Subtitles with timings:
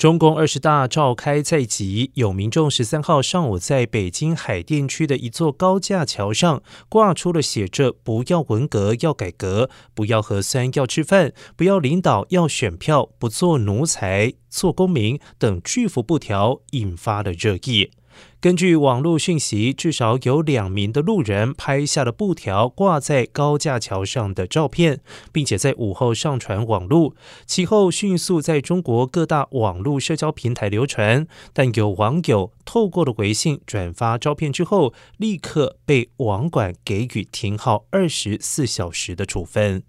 [0.00, 17.90] 中共二十大召开在即，有民众十三号上午在北京海淀区的一座高架桥上挂出了写着“不要文革要改革，不要核酸要吃饭，不要领导要选票，不做奴才做公民”等巨幅布条，引发了热议。
[18.40, 25.00] 根据网络讯息，至少有两名的路人拍下了布条挂在高架桥上的照片，
[25.30, 27.14] 并且在午后上传网络，
[27.46, 31.26] 其后迅速在中国各大网络社交平台流传。
[31.52, 39.82] 但有网友透过了微信转发照片之后，立刻被网管给予停号二十四小时的处分。